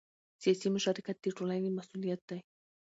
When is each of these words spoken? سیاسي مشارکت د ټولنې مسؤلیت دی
سیاسي 0.41 0.67
مشارکت 0.75 1.17
د 1.21 1.25
ټولنې 1.37 1.69
مسؤلیت 1.77 2.21
دی 2.29 2.39